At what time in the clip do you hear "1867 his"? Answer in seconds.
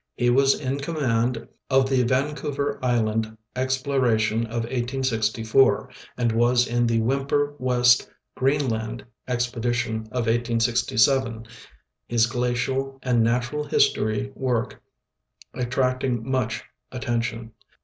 10.25-12.25